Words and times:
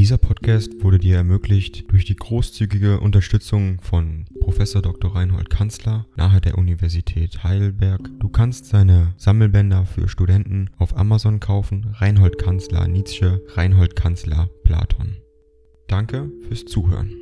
Dieser 0.00 0.16
Podcast 0.16 0.82
wurde 0.82 0.98
dir 0.98 1.16
ermöglicht 1.16 1.92
durch 1.92 2.06
die 2.06 2.16
großzügige 2.16 3.00
Unterstützung 3.00 3.82
von 3.82 4.24
Professor 4.40 4.80
Dr. 4.80 5.14
Reinhold 5.14 5.50
Kanzler 5.50 6.06
nahe 6.16 6.40
der 6.40 6.56
Universität 6.56 7.44
Heidelberg. 7.44 8.08
Du 8.18 8.30
kannst 8.30 8.64
seine 8.64 9.12
Sammelbänder 9.18 9.84
für 9.84 10.08
Studenten 10.08 10.70
auf 10.78 10.96
Amazon 10.96 11.38
kaufen. 11.38 11.94
Reinhold 11.98 12.38
Kanzler 12.38 12.88
Nietzsche, 12.88 13.42
Reinhold 13.48 13.94
Kanzler 13.94 14.48
Platon. 14.64 15.18
Danke 15.86 16.32
fürs 16.48 16.64
Zuhören. 16.64 17.12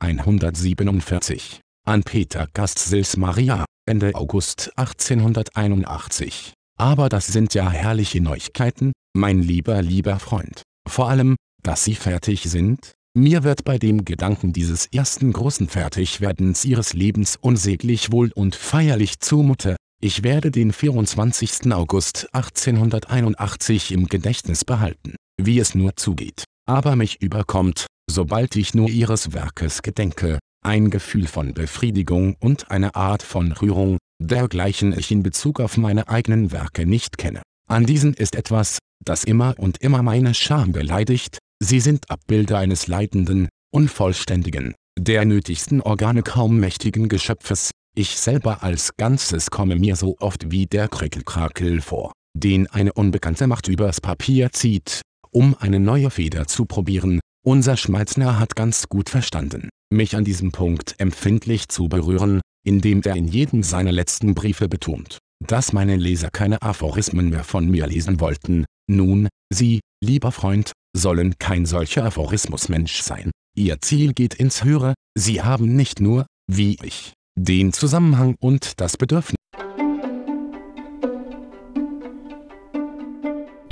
147 0.00 1.62
an 1.86 2.02
Peter 2.02 2.46
Gastsils 2.52 3.16
Maria, 3.16 3.64
Ende 3.86 4.14
August 4.14 4.70
1881. 4.76 6.52
Aber 6.80 7.10
das 7.10 7.26
sind 7.26 7.52
ja 7.52 7.70
herrliche 7.70 8.22
Neuigkeiten, 8.22 8.92
mein 9.14 9.42
lieber 9.42 9.82
lieber 9.82 10.18
Freund. 10.18 10.62
Vor 10.88 11.10
allem, 11.10 11.36
dass 11.62 11.84
Sie 11.84 11.94
fertig 11.94 12.44
sind? 12.44 12.92
Mir 13.14 13.44
wird 13.44 13.64
bei 13.64 13.76
dem 13.76 14.06
Gedanken 14.06 14.54
dieses 14.54 14.86
ersten 14.86 15.30
großen 15.30 15.68
Fertigwerdens 15.68 16.64
Ihres 16.64 16.94
Lebens 16.94 17.36
unsäglich 17.38 18.12
wohl 18.12 18.32
und 18.34 18.54
feierlich 18.54 19.20
zumute. 19.20 19.76
Ich 20.00 20.22
werde 20.22 20.50
den 20.50 20.72
24. 20.72 21.70
August 21.70 22.28
1881 22.32 23.92
im 23.92 24.06
Gedächtnis 24.06 24.64
behalten, 24.64 25.16
wie 25.38 25.58
es 25.58 25.74
nur 25.74 25.96
zugeht. 25.96 26.44
Aber 26.66 26.96
mich 26.96 27.20
überkommt, 27.20 27.88
sobald 28.10 28.56
ich 28.56 28.72
nur 28.72 28.88
Ihres 28.88 29.34
Werkes 29.34 29.82
gedenke, 29.82 30.38
ein 30.62 30.90
Gefühl 30.90 31.26
von 31.26 31.54
Befriedigung 31.54 32.36
und 32.40 32.70
eine 32.70 32.94
Art 32.94 33.22
von 33.22 33.52
Rührung, 33.52 33.98
dergleichen 34.22 34.96
ich 34.96 35.10
in 35.10 35.22
Bezug 35.22 35.60
auf 35.60 35.76
meine 35.76 36.08
eigenen 36.08 36.52
Werke 36.52 36.86
nicht 36.86 37.18
kenne. 37.18 37.42
An 37.68 37.86
diesen 37.86 38.14
ist 38.14 38.34
etwas, 38.34 38.78
das 39.04 39.24
immer 39.24 39.54
und 39.58 39.78
immer 39.78 40.02
meine 40.02 40.34
Scham 40.34 40.72
beleidigt, 40.72 41.38
sie 41.62 41.80
sind 41.80 42.10
Abbilder 42.10 42.58
eines 42.58 42.86
leidenden, 42.86 43.48
unvollständigen, 43.72 44.74
der 44.98 45.24
nötigsten 45.24 45.80
Organe 45.80 46.22
kaum 46.22 46.58
mächtigen 46.58 47.08
Geschöpfes, 47.08 47.70
ich 47.96 48.16
selber 48.16 48.62
als 48.62 48.96
Ganzes 48.96 49.50
komme 49.50 49.76
mir 49.76 49.96
so 49.96 50.16
oft 50.20 50.50
wie 50.50 50.66
der 50.66 50.88
Krickelkrakel 50.88 51.80
vor, 51.80 52.12
den 52.36 52.66
eine 52.68 52.92
unbekannte 52.92 53.46
Macht 53.46 53.68
übers 53.68 54.00
Papier 54.00 54.50
zieht, 54.52 55.02
um 55.30 55.56
eine 55.58 55.80
neue 55.80 56.10
Feder 56.10 56.46
zu 56.46 56.66
probieren, 56.66 57.19
unser 57.42 57.76
Schmalzner 57.76 58.38
hat 58.38 58.56
ganz 58.56 58.88
gut 58.88 59.08
verstanden, 59.08 59.68
mich 59.92 60.16
an 60.16 60.24
diesem 60.24 60.52
Punkt 60.52 60.94
empfindlich 60.98 61.68
zu 61.68 61.88
berühren, 61.88 62.40
indem 62.64 63.02
er 63.02 63.16
in 63.16 63.28
jedem 63.28 63.62
seiner 63.62 63.92
letzten 63.92 64.34
Briefe 64.34 64.68
betont, 64.68 65.18
dass 65.46 65.72
meine 65.72 65.96
Leser 65.96 66.30
keine 66.30 66.60
Aphorismen 66.62 67.30
mehr 67.30 67.44
von 67.44 67.68
mir 67.68 67.86
lesen 67.86 68.20
wollten. 68.20 68.64
Nun, 68.88 69.28
Sie, 69.52 69.80
lieber 70.02 70.32
Freund, 70.32 70.72
sollen 70.96 71.34
kein 71.38 71.66
solcher 71.66 72.04
Aphorismusmensch 72.04 73.00
sein. 73.00 73.30
Ihr 73.56 73.80
Ziel 73.80 74.12
geht 74.12 74.34
ins 74.34 74.64
Höhere, 74.64 74.94
Sie 75.16 75.42
haben 75.42 75.74
nicht 75.76 76.00
nur, 76.00 76.26
wie 76.50 76.76
ich, 76.82 77.14
den 77.38 77.72
Zusammenhang 77.72 78.36
und 78.40 78.80
das 78.80 78.96
Bedürfnis. 78.96 79.36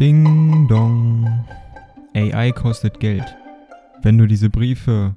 Ding 0.00 0.68
dong. 0.68 1.44
AI 2.14 2.52
kostet 2.52 3.00
Geld. 3.00 3.36
Wenn 4.02 4.16
du 4.16 4.26
diese 4.26 4.48
Briefe 4.48 5.16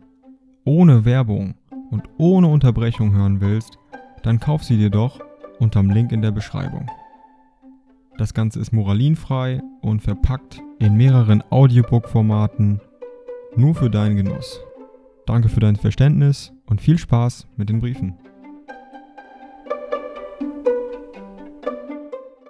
ohne 0.65 1.05
Werbung 1.05 1.53
und 1.91 2.03
ohne 2.17 2.47
Unterbrechung 2.47 3.13
hören 3.13 3.39
willst, 3.39 3.77
dann 4.23 4.39
kauf 4.39 4.63
sie 4.63 4.77
dir 4.77 4.89
doch 4.89 5.19
unterm 5.59 5.91
Link 5.91 6.11
in 6.11 6.23
der 6.23 6.31
Beschreibung. 6.31 6.89
Das 8.17 8.33
Ganze 8.33 8.59
ist 8.59 8.73
moralinfrei 8.73 9.61
und 9.81 10.01
verpackt 10.01 10.61
in 10.79 10.95
mehreren 10.95 11.43
Audiobook-Formaten 11.51 12.81
nur 13.55 13.75
für 13.75 13.89
deinen 13.89 14.15
Genuss. 14.15 14.59
Danke 15.27 15.49
für 15.49 15.59
dein 15.59 15.75
Verständnis 15.75 16.51
und 16.65 16.81
viel 16.81 16.97
Spaß 16.97 17.47
mit 17.57 17.69
den 17.69 17.79
Briefen. 17.79 18.17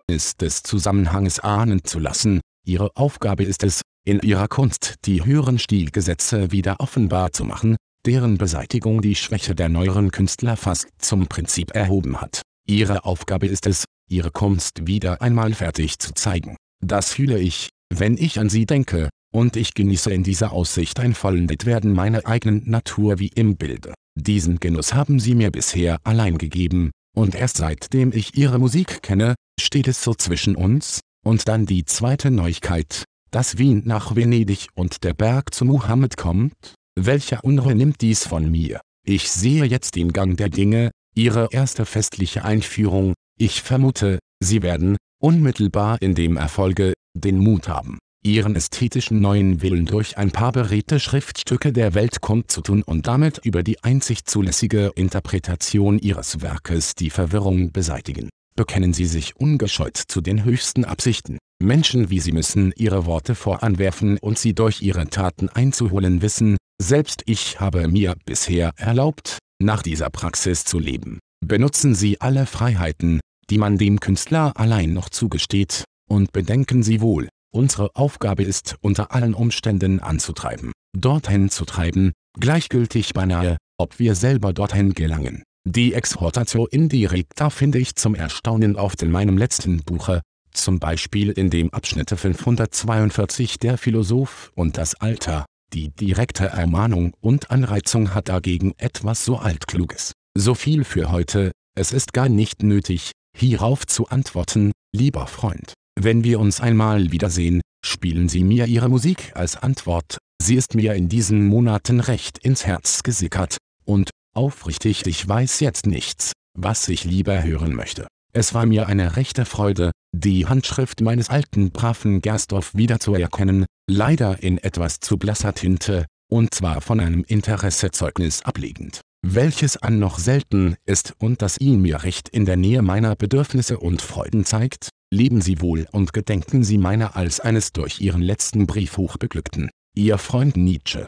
Ist 0.07 0.41
des 0.41 0.63
Zusammenhanges 0.63 1.39
ahnen 1.41 1.84
zu 1.84 2.00
lassen, 2.00 2.39
ihre 2.66 2.95
Aufgabe 2.95 3.44
ist 3.44 3.63
es, 3.63 3.81
in 4.03 4.19
ihrer 4.22 4.47
Kunst 4.47 4.95
die 5.06 5.23
höheren 5.23 5.59
Stilgesetze 5.59 6.51
wieder 6.51 6.79
offenbar 6.79 7.31
zu 7.31 7.45
machen, 7.45 7.75
deren 8.06 8.38
Beseitigung 8.38 9.01
die 9.01 9.16
Schwäche 9.16 9.56
der 9.56 9.69
neueren 9.69 10.12
Künstler 10.12 10.57
fast 10.57 10.88
zum 10.97 11.28
Prinzip 11.28 11.75
erhoben 11.75 12.19
hat. 12.19 12.41
Ihre 12.67 13.06
Aufgabe 13.06 13.47
ist 13.47 13.67
es, 13.67 13.85
ihre 14.09 14.31
Kunst 14.31 14.88
wieder 14.88 15.22
einmal 15.22 15.53
fertig 15.53 16.00
zu 16.00 16.13
zeigen. 16.13 16.57
Das 16.84 17.13
fühle 17.13 17.40
ich, 17.40 17.69
wenn 17.94 18.17
ich 18.17 18.40
an 18.40 18.50
sie 18.50 18.66
denke, 18.66 19.09
und 19.34 19.56
ich 19.56 19.73
genieße 19.73 20.11
in 20.11 20.23
dieser 20.23 20.51
Aussicht 20.51 21.00
ein 21.00 21.13
Vollendet-Werden 21.13 21.94
meiner 21.94 22.25
eigenen 22.25 22.69
Natur 22.69 23.19
wie 23.19 23.31
im 23.34 23.56
Bilde. 23.56 23.94
Diesen 24.19 24.59
Genuss 24.59 24.94
haben 24.94 25.19
sie 25.19 25.35
mir 25.35 25.51
bisher 25.51 26.00
allein 26.03 26.38
gegeben, 26.38 26.91
und 27.16 27.35
erst 27.35 27.57
seitdem 27.57 28.11
ich 28.11 28.35
ihre 28.38 28.59
Musik 28.59 29.01
kenne, 29.01 29.35
steht 29.59 29.88
es 29.88 30.03
so 30.03 30.13
zwischen 30.13 30.56
uns, 30.56 31.00
und 31.23 31.47
dann 31.47 31.66
die 31.66 31.85
zweite 31.85 32.31
Neuigkeit, 32.31 33.03
dass 33.31 33.57
Wien 33.57 33.81
nach 33.85 34.15
Venedig 34.15 34.67
und 34.75 35.03
der 35.03 35.13
Berg 35.13 35.53
zu 35.53 35.65
Muhammed 35.65 36.17
kommt? 36.17 36.75
Welcher 36.99 37.43
Unruhe 37.43 37.73
nimmt 37.73 38.01
dies 38.01 38.27
von 38.27 38.51
mir? 38.51 38.81
Ich 39.05 39.31
sehe 39.31 39.63
jetzt 39.63 39.95
den 39.95 40.11
Gang 40.13 40.37
der 40.37 40.49
Dinge, 40.49 40.91
ihre 41.15 41.47
erste 41.51 41.85
festliche 41.85 42.43
Einführung, 42.45 43.13
ich 43.39 43.61
vermute, 43.61 44.19
sie 44.43 44.61
werden, 44.61 44.97
unmittelbar 45.21 46.01
in 46.01 46.13
dem 46.13 46.37
Erfolge, 46.37 46.93
den 47.13 47.39
Mut 47.39 47.67
haben, 47.67 47.97
ihren 48.23 48.55
ästhetischen 48.55 49.21
neuen 49.21 49.61
Willen 49.61 49.85
durch 49.85 50.17
ein 50.17 50.31
paar 50.31 50.51
beredte 50.51 50.99
Schriftstücke 50.99 51.73
der 51.73 51.93
Welt 51.93 52.21
kundzutun 52.21 52.83
und 52.83 53.07
damit 53.07 53.39
über 53.43 53.63
die 53.63 53.83
einzig 53.83 54.25
zulässige 54.25 54.91
Interpretation 54.95 55.97
ihres 55.97 56.41
Werkes 56.41 56.93
die 56.95 57.09
Verwirrung 57.09 57.71
beseitigen. 57.71 58.29
Bekennen 58.61 58.94
Sie 58.94 59.07
sich 59.07 59.38
ungescheut 59.38 59.97
zu 59.97 60.22
den 60.22 60.44
höchsten 60.44 60.85
Absichten, 60.85 61.39
Menschen 61.63 62.11
wie 62.11 62.19
sie 62.19 62.31
müssen 62.31 62.72
ihre 62.75 63.07
Worte 63.07 63.33
voranwerfen 63.33 64.19
und 64.19 64.38
sie 64.38 64.53
durch 64.53 64.83
ihre 64.83 65.07
Taten 65.07 65.49
einzuholen 65.49 66.22
wissen, 66.22 66.57
selbst 66.79 67.23
ich 67.25 67.59
habe 67.59 67.88
mir 67.88 68.16
bisher 68.23 68.72
erlaubt, 68.75 69.39
nach 69.59 69.81
dieser 69.81 70.11
Praxis 70.11 70.63
zu 70.63 70.77
leben. 70.77 71.17
Benutzen 71.44 71.95
Sie 71.95 72.22
alle 72.22 72.45
Freiheiten, 72.45 73.19
die 73.49 73.57
man 73.57 73.79
dem 73.79 73.99
Künstler 73.99 74.51
allein 74.55 74.93
noch 74.93 75.09
zugesteht, 75.09 75.83
und 76.07 76.31
bedenken 76.31 76.83
Sie 76.83 77.01
wohl, 77.01 77.29
unsere 77.51 77.89
Aufgabe 77.95 78.43
ist 78.43 78.75
unter 78.81 79.11
allen 79.11 79.33
Umständen 79.33 79.99
anzutreiben, 79.99 80.72
dorthin 80.95 81.49
zu 81.49 81.66
treiben, 81.66 82.11
gleichgültig 82.39 83.16
beinahe, 83.16 83.57
ob 83.79 83.97
wir 83.97 84.13
selber 84.13 84.53
dorthin 84.53 84.93
gelangen. 84.93 85.41
Die 85.67 85.94
Exhortatio 85.94 86.66
indirecta 86.66 87.51
finde 87.51 87.77
ich 87.77 87.95
zum 87.95 88.16
Erstaunen 88.16 88.75
oft 88.75 89.03
in 89.03 89.11
meinem 89.11 89.38
letzten 89.38 89.83
Buche, 89.83 90.22
zum 90.51 90.79
Beispiel 90.79 91.29
in 91.29 91.49
dem 91.51 91.72
Abschnitte 91.72 92.17
542 92.17 93.59
Der 93.59 93.77
Philosoph 93.77 94.51
und 94.55 94.77
das 94.77 94.95
Alter, 94.95 95.45
die 95.73 95.89
direkte 95.89 96.47
Ermahnung 96.47 97.13
und 97.22 97.51
Anreizung 97.51 98.16
hat 98.16 98.29
dagegen 98.29 98.73
etwas 98.77 99.23
so 99.23 99.38
Altkluges. 99.38 100.13
So 100.35 100.55
viel 100.55 100.83
für 100.83 101.11
heute, 101.11 101.51
es 101.75 101.91
ist 101.91 102.13
gar 102.13 102.28
nicht 102.28 102.63
nötig, 102.63 103.11
hierauf 103.38 103.85
zu 103.85 104.07
antworten, 104.07 104.72
lieber 104.93 105.28
Freund. 105.28 105.73
Wenn 105.99 106.23
wir 106.23 106.39
uns 106.39 106.59
einmal 106.59 107.11
wiedersehen, 107.11 107.61
spielen 107.85 108.29
Sie 108.29 108.43
mir 108.43 108.66
Ihre 108.66 108.89
Musik 108.89 109.31
als 109.35 109.57
Antwort, 109.57 110.17
sie 110.41 110.55
ist 110.55 110.73
mir 110.73 110.95
in 110.95 111.07
diesen 111.07 111.45
Monaten 111.45 111.99
recht 111.99 112.39
ins 112.39 112.66
Herz 112.66 113.03
gesickert, 113.03 113.57
und, 113.85 114.09
aufrichtig 114.33 115.05
ich 115.05 115.27
weiß 115.27 115.59
jetzt 115.59 115.85
nichts, 115.85 116.33
was 116.57 116.87
ich 116.89 117.03
lieber 117.03 117.43
hören 117.43 117.73
möchte. 117.73 118.07
Es 118.33 118.53
war 118.53 118.65
mir 118.65 118.87
eine 118.87 119.17
rechte 119.17 119.45
Freude, 119.45 119.91
die 120.13 120.45
Handschrift 120.45 121.01
meines 121.01 121.29
alten 121.29 121.72
braven 121.72 122.22
Gersdorf 122.22 122.73
wiederzuerkennen, 122.73 123.66
leider 123.89 124.41
in 124.41 124.57
etwas 124.57 124.99
zu 124.99 125.17
blasser 125.17 125.53
Tinte, 125.53 126.05
und 126.29 126.53
zwar 126.53 126.79
von 126.81 126.99
einem 127.01 127.25
Interessezeugnis 127.25 128.41
ablegend, 128.43 129.01
welches 129.22 129.75
an 129.75 129.99
noch 129.99 130.17
selten 130.17 130.77
ist 130.85 131.13
und 131.19 131.41
das 131.41 131.59
ihn 131.59 131.81
mir 131.81 132.03
recht 132.03 132.29
in 132.29 132.45
der 132.45 132.55
Nähe 132.55 132.81
meiner 132.81 133.17
Bedürfnisse 133.17 133.79
und 133.79 134.01
Freuden 134.01 134.45
zeigt, 134.45 134.89
leben 135.13 135.41
Sie 135.41 135.59
wohl 135.59 135.87
und 135.91 136.13
gedenken 136.13 136.63
Sie 136.63 136.77
meiner 136.77 137.17
als 137.17 137.41
eines 137.41 137.73
durch 137.73 137.99
Ihren 137.99 138.22
letzten 138.22 138.66
Brief 138.66 138.95
hochbeglückten, 138.95 139.69
Ihr 139.93 140.17
Freund 140.17 140.55
Nietzsche. 140.55 141.07